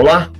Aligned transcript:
Olá, 0.00 0.30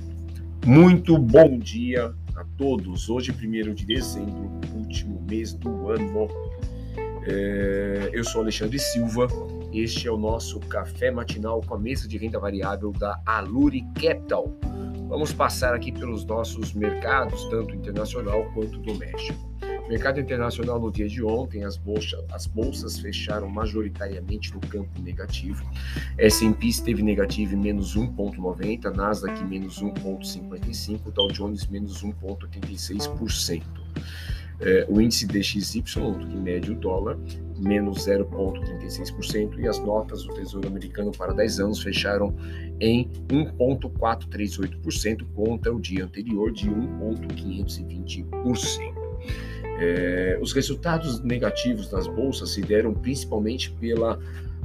muito 0.65 1.17
bom 1.17 1.59
dia 1.59 2.15
a 2.33 2.45
todos. 2.57 3.09
Hoje, 3.09 3.33
1 3.33 3.73
de 3.73 3.85
dezembro, 3.85 4.49
último 4.73 5.21
mês 5.29 5.53
do 5.53 5.89
ano. 5.89 6.29
É, 7.27 8.09
eu 8.13 8.23
sou 8.23 8.39
Alexandre 8.39 8.79
Silva. 8.79 9.27
Este 9.73 10.07
é 10.07 10.11
o 10.13 10.15
nosso 10.15 10.61
café 10.61 11.11
matinal 11.11 11.59
com 11.59 11.75
a 11.75 11.77
mesa 11.77 12.07
de 12.07 12.17
renda 12.17 12.39
variável 12.39 12.93
da 12.93 13.21
Aluri 13.25 13.81
Capital. 13.95 14.49
Vamos 15.09 15.33
passar 15.33 15.73
aqui 15.73 15.91
pelos 15.91 16.23
nossos 16.23 16.71
mercados, 16.71 17.43
tanto 17.49 17.75
internacional 17.75 18.49
quanto 18.53 18.79
doméstico. 18.79 19.48
Mercado 19.89 20.19
internacional 20.19 20.79
no 20.79 20.91
dia 20.91 21.07
de 21.07 21.23
ontem, 21.23 21.63
as 21.63 21.75
bolsas, 21.75 22.23
as 22.31 22.45
bolsas 22.45 22.99
fecharam 22.99 23.49
majoritariamente 23.49 24.53
no 24.53 24.59
campo 24.59 25.01
negativo. 25.01 25.67
S&P 26.15 26.67
esteve 26.67 27.01
negativo 27.01 27.55
em 27.55 27.57
menos 27.57 27.97
1,90, 27.97 28.95
Nasdaq 28.95 29.43
menos 29.43 29.81
1,55, 29.81 31.11
Dow 31.11 31.31
Jones 31.31 31.65
menos 31.65 32.03
1,86%. 32.03 33.63
É, 34.61 34.85
o 34.87 35.01
índice 35.01 35.25
DXY, 35.25 35.81
que 35.81 36.37
mede 36.37 36.71
o 36.71 36.75
dólar, 36.75 37.17
menos 37.57 38.05
0,36%, 38.05 39.57
e 39.57 39.67
as 39.67 39.79
notas 39.79 40.21
do 40.21 40.31
Tesouro 40.35 40.67
Americano 40.67 41.11
para 41.11 41.33
10 41.33 41.61
anos 41.61 41.81
fecharam 41.81 42.35
em 42.79 43.09
1,438% 43.27 45.25
contra 45.33 45.73
o 45.73 45.81
dia 45.81 46.05
anterior 46.05 46.51
de 46.51 46.69
1,520%. 46.69 48.98
É, 49.81 50.37
os 50.41 50.53
resultados 50.53 51.21
negativos 51.21 51.89
das 51.89 52.07
bolsas 52.07 52.51
se 52.51 52.61
deram 52.61 52.93
principalmente 52.93 53.71
pela 53.71 54.19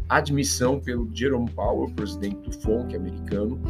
admissão 0.09 0.79
pelo 0.81 1.09
Jerome 1.15 1.51
Powell, 1.51 1.91
presidente 1.95 2.37
do 2.37 2.53
FONC 2.53 2.95
americano, 2.95 3.61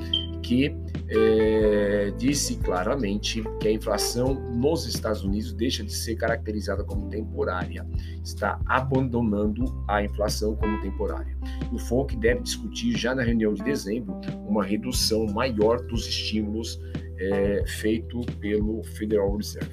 que 0.43 0.75
é, 1.09 2.13
disse 2.19 2.57
claramente 2.57 3.43
que 3.61 3.69
a 3.69 3.73
inflação 3.73 4.35
nos 4.35 4.87
Estados 4.87 5.23
Unidos 5.23 5.53
deixa 5.53 5.85
de 5.85 5.93
ser 5.93 6.17
caracterizada 6.17 6.83
como 6.83 7.09
temporária, 7.09 7.87
está 8.23 8.61
abandonando 8.67 9.65
a 9.89 10.03
inflação 10.03 10.57
como 10.57 10.81
temporária. 10.81 11.37
O 11.73 11.79
FONC 11.79 12.17
deve 12.17 12.43
discutir 12.43 12.97
já 12.97 13.15
na 13.15 13.23
reunião 13.23 13.55
de 13.55 13.63
dezembro 13.63 14.21
uma 14.47 14.65
redução 14.65 15.27
maior 15.27 15.81
dos 15.87 16.07
estímulos 16.07 16.81
é, 17.17 17.65
feito 17.67 18.21
pelo 18.41 18.83
Federal 18.83 19.37
Reserve. 19.37 19.71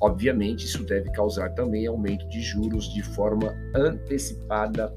Obviamente, 0.00 0.64
isso 0.64 0.84
deve 0.84 1.10
causar 1.12 1.50
também 1.50 1.86
aumento 1.86 2.28
de 2.28 2.40
juros 2.40 2.92
de 2.92 3.02
forma 3.02 3.54
antecipada 3.74 4.94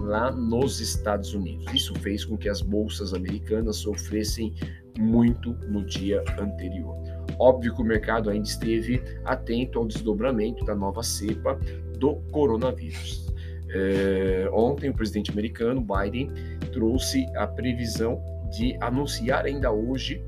lá 0.00 0.30
nos 0.30 0.80
Estados 0.80 1.34
Unidos. 1.34 1.66
Isso 1.72 1.94
fez 2.00 2.24
com 2.24 2.36
que 2.36 2.48
as 2.48 2.60
bolsas 2.60 3.14
americanas 3.14 3.76
sofressem 3.76 4.54
muito 4.98 5.52
no 5.68 5.84
dia 5.84 6.22
anterior. 6.38 6.96
Óbvio 7.38 7.74
que 7.74 7.82
o 7.82 7.84
mercado 7.84 8.30
ainda 8.30 8.48
esteve 8.48 9.00
atento 9.24 9.78
ao 9.78 9.86
desdobramento 9.86 10.64
da 10.64 10.74
nova 10.74 11.02
cepa 11.02 11.58
do 11.98 12.16
coronavírus. 12.32 13.28
É, 13.70 14.48
ontem, 14.52 14.90
o 14.90 14.94
presidente 14.94 15.30
americano 15.30 15.80
Biden 15.80 16.32
trouxe 16.72 17.26
a 17.36 17.46
previsão 17.46 18.20
de 18.50 18.76
anunciar 18.80 19.44
ainda 19.44 19.70
hoje 19.70 20.24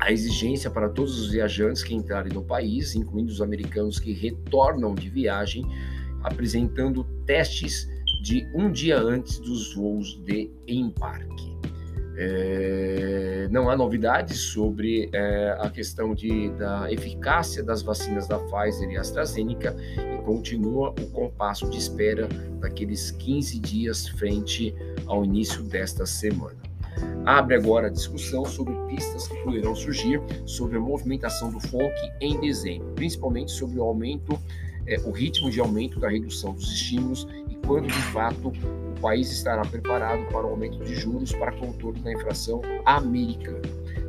a 0.00 0.10
exigência 0.10 0.70
para 0.70 0.88
todos 0.88 1.20
os 1.20 1.30
viajantes 1.30 1.82
que 1.82 1.94
entrarem 1.94 2.32
no 2.32 2.42
país, 2.42 2.94
incluindo 2.94 3.30
os 3.30 3.42
americanos 3.42 3.98
que 3.98 4.12
retornam 4.12 4.94
de 4.94 5.10
viagem, 5.10 5.64
apresentando 6.22 7.04
testes 7.26 7.88
de 8.22 8.48
um 8.54 8.70
dia 8.70 8.98
antes 8.98 9.38
dos 9.38 9.74
voos 9.74 10.14
de 10.24 10.50
embarque. 10.66 11.50
É, 12.16 13.48
não 13.50 13.70
há 13.70 13.76
novidades 13.76 14.38
sobre 14.38 15.08
é, 15.12 15.56
a 15.58 15.70
questão 15.70 16.14
de, 16.14 16.50
da 16.50 16.90
eficácia 16.92 17.62
das 17.62 17.82
vacinas 17.82 18.26
da 18.26 18.38
Pfizer 18.38 18.90
e 18.90 18.96
AstraZeneca 18.96 19.74
e 19.96 20.22
continua 20.22 20.90
o 20.90 21.06
compasso 21.12 21.68
de 21.70 21.78
espera 21.78 22.28
daqueles 22.60 23.10
15 23.12 23.58
dias 23.60 24.08
frente 24.08 24.74
ao 25.06 25.24
início 25.24 25.62
desta 25.62 26.04
semana 26.04 26.69
abre 27.24 27.54
agora 27.54 27.86
a 27.86 27.90
discussão 27.90 28.44
sobre 28.44 28.74
pistas 28.88 29.28
que 29.28 29.36
poderão 29.42 29.74
surgir 29.74 30.20
sobre 30.46 30.78
a 30.78 30.80
movimentação 30.80 31.50
do 31.50 31.60
FONC 31.60 31.94
em 32.20 32.40
dezembro, 32.40 32.92
principalmente 32.94 33.52
sobre 33.52 33.78
o 33.78 33.82
aumento, 33.82 34.38
é, 34.86 34.98
o 35.00 35.10
ritmo 35.10 35.50
de 35.50 35.60
aumento 35.60 36.00
da 36.00 36.08
redução 36.08 36.52
dos 36.52 36.72
estímulos 36.72 37.26
e 37.48 37.54
quando 37.66 37.86
de 37.86 38.02
fato 38.12 38.48
o 38.48 39.00
país 39.00 39.30
estará 39.30 39.62
preparado 39.62 40.26
para 40.26 40.46
o 40.46 40.50
aumento 40.50 40.82
de 40.84 40.94
juros 40.94 41.32
para 41.32 41.52
contorno 41.52 42.00
da 42.02 42.12
inflação 42.12 42.60
americana. 42.84 43.62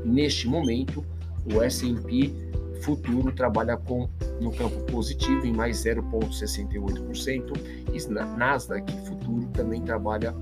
Neste 0.04 0.48
momento, 0.48 1.06
o 1.54 1.62
S&P 1.62 2.52
futuro 2.82 3.32
trabalha 3.32 3.78
com 3.78 4.10
no 4.40 4.52
campo 4.52 4.82
positivo 4.92 5.46
em 5.46 5.54
mais 5.54 5.86
0,68% 5.86 7.54
e 7.94 8.10
Nasdaq 8.38 8.92
futuro 9.06 9.46
também 9.54 9.82
trabalha 9.82 10.36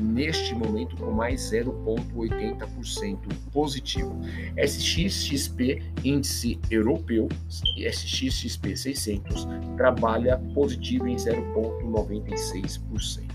neste 0.00 0.54
momento 0.54 0.96
com 0.96 1.10
mais 1.10 1.52
0,80% 1.52 3.18
positivo. 3.52 4.18
SXXP, 4.56 5.82
índice 6.04 6.58
europeu, 6.70 7.28
SXXP 7.48 8.76
600, 8.76 9.46
trabalha 9.76 10.38
positivo 10.54 11.06
em 11.06 11.16
0,96%. 11.16 13.29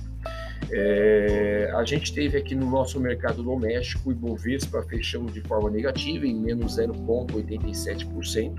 É, 0.72 1.72
a 1.76 1.84
gente 1.84 2.14
teve 2.14 2.38
aqui 2.38 2.56
no 2.56 2.70
nosso 2.70 3.00
mercado 3.00 3.44
doméstico 3.44 4.10
o 4.10 4.12
Ibovespa 4.12 4.82
fechando 4.84 5.32
de 5.32 5.42
forma 5.42 5.70
negativa 5.70 6.26
em 6.26 6.36
menos 6.36 6.78
0,87%. 6.78 8.56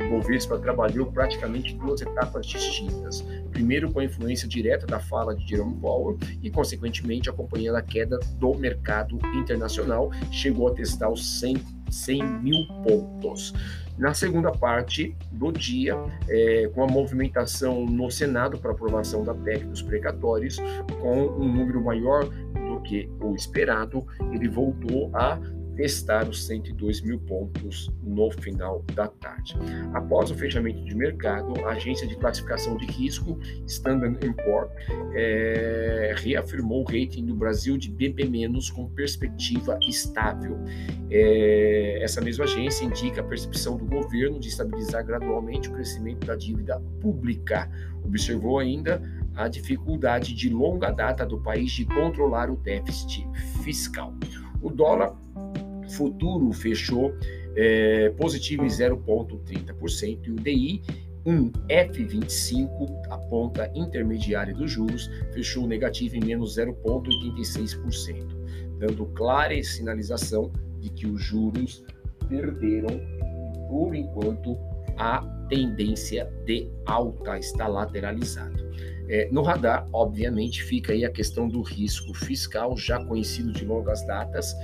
Ibovespa 0.00 0.58
trabalhou 0.58 1.06
praticamente 1.06 1.74
duas 1.74 2.00
etapas 2.00 2.46
distintas. 2.46 3.24
Primeiro 3.50 3.90
com 3.90 4.00
a 4.00 4.04
influência 4.04 4.46
direta 4.48 4.86
da 4.86 5.00
fala 5.00 5.34
de 5.34 5.48
Jerome 5.48 5.76
Powell 5.80 6.18
e, 6.42 6.50
consequentemente, 6.50 7.28
acompanhando 7.28 7.76
a 7.76 7.82
queda 7.82 8.18
do 8.36 8.54
mercado 8.54 9.18
internacional, 9.34 10.10
chegou 10.30 10.68
a 10.68 10.74
testar 10.74 11.10
os 11.10 11.40
100, 11.40 11.56
100 11.90 12.22
mil 12.40 12.66
pontos. 12.82 13.54
Na 13.98 14.14
segunda 14.14 14.52
parte 14.52 15.16
do 15.32 15.50
dia, 15.50 15.96
é, 16.28 16.70
com 16.72 16.84
a 16.84 16.86
movimentação 16.86 17.84
no 17.84 18.08
Senado 18.10 18.56
para 18.56 18.70
aprovação 18.70 19.24
da 19.24 19.34
PEC 19.34 19.64
dos 19.64 19.82
precatórios, 19.82 20.56
com 21.00 21.26
um 21.26 21.52
número 21.52 21.82
maior 21.82 22.24
do 22.24 22.80
que 22.82 23.10
o 23.20 23.34
esperado, 23.34 24.06
ele 24.32 24.48
voltou 24.48 25.10
a 25.12 25.36
testar 25.78 26.28
os 26.28 26.44
102 26.44 27.02
mil 27.02 27.20
pontos 27.20 27.88
no 28.02 28.32
final 28.32 28.84
da 28.96 29.06
tarde. 29.06 29.54
Após 29.94 30.28
o 30.28 30.34
fechamento 30.34 30.84
de 30.84 30.92
mercado, 30.92 31.54
a 31.64 31.70
agência 31.70 32.04
de 32.04 32.16
classificação 32.16 32.76
de 32.76 32.84
risco 32.86 33.38
Standard 33.64 34.18
Poor's 34.44 34.72
é, 35.14 36.14
reafirmou 36.16 36.80
o 36.80 36.84
rating 36.84 37.24
do 37.24 37.34
Brasil 37.36 37.78
de 37.78 37.92
BB- 37.92 38.28
com 38.74 38.88
perspectiva 38.88 39.78
estável. 39.88 40.58
É, 41.10 42.02
essa 42.02 42.20
mesma 42.20 42.44
agência 42.44 42.84
indica 42.84 43.20
a 43.20 43.24
percepção 43.24 43.76
do 43.76 43.86
governo 43.86 44.40
de 44.40 44.48
estabilizar 44.48 45.06
gradualmente 45.06 45.68
o 45.68 45.72
crescimento 45.72 46.26
da 46.26 46.34
dívida 46.34 46.80
pública. 47.00 47.70
Observou 48.04 48.58
ainda 48.58 49.00
a 49.36 49.46
dificuldade 49.46 50.34
de 50.34 50.48
longa 50.48 50.90
data 50.90 51.24
do 51.24 51.38
país 51.38 51.70
de 51.70 51.84
controlar 51.84 52.50
o 52.50 52.56
déficit 52.56 53.24
fiscal. 53.62 54.12
O 54.60 54.70
dólar 54.70 55.14
futuro 55.90 56.52
fechou 56.52 57.12
é, 57.56 58.10
positivo 58.10 58.64
em 58.64 58.68
0,30% 58.68 60.26
e 60.26 60.30
o 60.30 60.36
DI 60.36 60.82
um 61.26 61.50
F25, 61.68 62.68
a 63.10 63.18
ponta 63.18 63.70
intermediária 63.74 64.54
dos 64.54 64.70
juros, 64.70 65.10
fechou 65.32 65.66
negativo 65.66 66.16
em 66.16 66.24
menos 66.24 66.56
0,86%, 66.56 68.26
dando 68.78 69.06
clara 69.06 69.60
sinalização 69.62 70.50
de 70.80 70.88
que 70.88 71.06
os 71.06 71.22
juros 71.22 71.84
perderam, 72.28 73.00
por 73.68 73.94
enquanto, 73.94 74.56
a 74.96 75.20
tendência 75.48 76.24
de 76.46 76.70
alta 76.86 77.38
está 77.38 77.68
lateralizado. 77.68 78.58
É, 79.08 79.28
no 79.30 79.42
radar, 79.42 79.86
obviamente, 79.92 80.62
fica 80.62 80.92
aí 80.92 81.04
a 81.04 81.10
questão 81.10 81.48
do 81.48 81.62
risco 81.62 82.12
fiscal, 82.14 82.76
já 82.76 83.02
conhecido 83.04 83.52
de 83.52 83.64
longas 83.64 84.06
datas, 84.06 84.54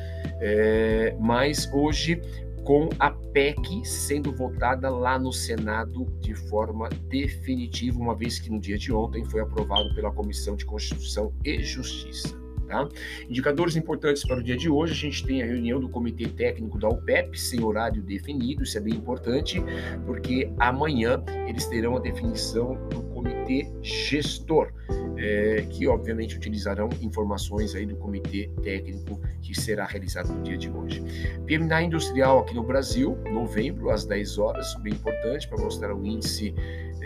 é, 0.41 1.17
mas 1.19 1.71
hoje 1.73 2.21
com 2.65 2.89
a 2.99 3.11
PEC 3.11 3.85
sendo 3.85 4.33
votada 4.33 4.89
lá 4.89 5.19
no 5.19 5.33
Senado 5.33 6.07
de 6.21 6.35
forma 6.35 6.89
definitiva, 7.09 7.99
uma 7.99 8.15
vez 8.15 8.39
que 8.39 8.51
no 8.51 8.59
dia 8.59 8.79
de 8.79 8.91
ontem 8.93 9.23
foi 9.25 9.41
aprovado 9.41 9.95
pela 9.95 10.11
Comissão 10.11 10.57
de 10.57 10.65
Constituição 10.65 11.33
e 11.45 11.63
Justiça. 11.63 12.35
Tá? 12.67 12.89
Indicadores 13.29 13.77
importantes 13.77 14.27
para 14.27 14.39
o 14.39 14.43
dia 14.43 14.57
de 14.57 14.71
hoje: 14.71 14.93
a 14.93 14.97
gente 14.97 15.27
tem 15.27 15.43
a 15.43 15.47
reunião 15.47 15.79
do 15.79 15.89
Comitê 15.89 16.27
Técnico 16.27 16.79
da 16.79 16.89
UPEP, 16.89 17.39
sem 17.39 17.63
horário 17.63 18.03
definido, 18.03 18.63
isso 18.63 18.79
é 18.79 18.81
bem 18.81 18.95
importante, 18.95 19.63
porque 20.07 20.51
amanhã 20.59 21.23
eles 21.47 21.67
terão 21.67 21.97
a 21.97 22.01
definição 22.01 22.75
do 22.89 23.03
comitê 23.25 23.67
gestor. 23.83 24.73
é, 25.17 25.67
que 25.71 25.87
obviamente 25.87 26.37
utilizarão 26.37 26.89
informações 27.01 27.75
aí 27.75 27.87
do 27.87 27.97
comitê 27.97 28.51
técnico 28.63 29.21
que 29.41 29.59
será 29.59 29.87
realizado 29.87 30.33
no 30.33 30.43
dia 30.43 30.57
de 30.57 30.69
hoje. 30.69 31.03
PMI 31.47 31.85
industrial 31.87 32.41
aqui 32.41 32.55
no 32.55 32.63
Brasil, 32.63 33.17
novembro, 33.33 33.91
às 33.91 34.05
10 34.05 34.39
horas, 34.39 34.75
bem 34.83 34.93
importante 34.93 35.49
para 35.49 35.59
mostrar 35.63 35.95
o 35.95 36.05
índice 36.05 36.55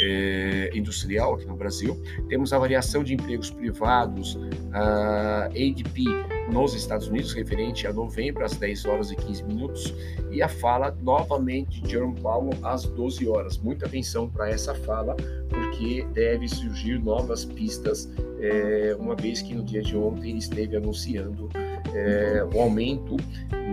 é, 0.00 0.70
industrial 0.74 1.34
aqui 1.34 1.46
no 1.46 1.56
Brasil. 1.56 2.00
Temos 2.28 2.52
a 2.52 2.58
variação 2.58 3.04
de 3.04 3.14
empregos 3.14 3.50
privados, 3.50 4.38
a 4.72 5.44
ADP 5.46 6.37
nos 6.50 6.74
Estados 6.74 7.08
Unidos, 7.08 7.32
referente 7.32 7.86
a 7.86 7.92
novembro, 7.92 8.44
às 8.44 8.56
10 8.56 8.84
horas 8.86 9.10
e 9.10 9.16
15 9.16 9.44
minutos, 9.44 9.94
e 10.30 10.42
a 10.42 10.48
fala 10.48 10.96
novamente 11.02 11.80
de 11.80 11.90
Jerome 11.90 12.18
Powell 12.20 12.52
às 12.62 12.84
12 12.84 13.28
horas. 13.28 13.58
Muita 13.58 13.86
atenção 13.86 14.28
para 14.28 14.48
essa 14.48 14.74
fala, 14.74 15.16
porque 15.48 16.06
deve 16.12 16.48
surgir 16.48 16.98
novas 16.98 17.44
pistas, 17.44 18.08
é, 18.40 18.96
uma 18.98 19.14
vez 19.14 19.42
que 19.42 19.54
no 19.54 19.62
dia 19.62 19.82
de 19.82 19.96
ontem 19.96 20.30
ele 20.30 20.38
esteve 20.38 20.76
anunciando 20.76 21.48
é, 21.94 22.46
o 22.54 22.60
aumento 22.60 23.16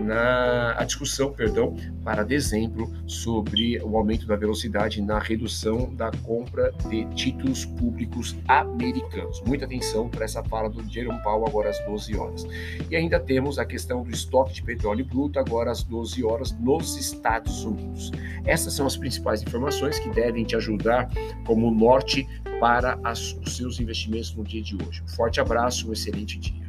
na 0.04 0.74
a 0.76 0.84
discussão, 0.84 1.32
perdão, 1.32 1.74
para 2.04 2.22
dezembro 2.22 2.92
sobre 3.06 3.78
o 3.82 3.96
aumento 3.96 4.26
da 4.26 4.36
velocidade 4.36 5.00
na 5.00 5.18
redução 5.18 5.92
da 5.94 6.10
compra 6.22 6.72
de 6.88 7.04
títulos 7.14 7.64
públicos 7.64 8.36
americanos. 8.46 9.42
Muita 9.46 9.64
atenção 9.64 10.08
para 10.08 10.24
essa 10.24 10.42
fala 10.44 10.68
do 10.68 10.82
Jerome 10.90 11.20
Powell 11.22 11.46
agora 11.46 11.70
às 11.70 11.78
12 11.86 12.16
horas. 12.16 12.46
E 12.90 12.96
ainda 12.96 13.18
temos 13.18 13.58
a 13.58 13.64
questão 13.64 14.02
do 14.02 14.10
estoque 14.10 14.54
de 14.54 14.62
petróleo 14.62 15.04
bruto 15.04 15.38
agora 15.38 15.70
às 15.70 15.82
12 15.82 16.22
horas 16.24 16.52
nos 16.52 16.96
Estados 16.96 17.64
Unidos. 17.64 18.12
Essas 18.44 18.74
são 18.74 18.86
as 18.86 18.96
principais 18.96 19.42
informações 19.42 19.98
que 19.98 20.10
devem 20.10 20.44
te 20.44 20.54
ajudar 20.56 21.08
como 21.44 21.70
norte 21.70 22.26
para 22.60 22.98
as, 23.02 23.32
os 23.44 23.56
seus 23.56 23.80
investimentos 23.80 24.34
no 24.34 24.44
dia 24.44 24.62
de 24.62 24.76
hoje. 24.76 25.02
Um 25.02 25.08
forte 25.08 25.40
abraço, 25.40 25.88
um 25.88 25.92
excelente 25.92 26.38
dia. 26.38 26.65